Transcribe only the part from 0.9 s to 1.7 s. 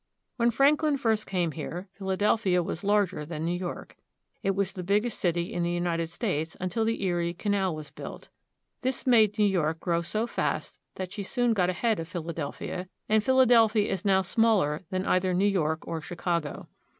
first came